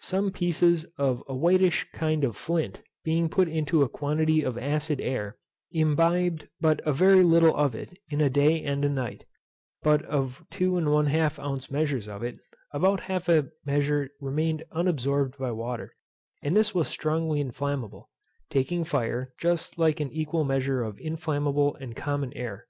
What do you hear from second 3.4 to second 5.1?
into a quantity of acid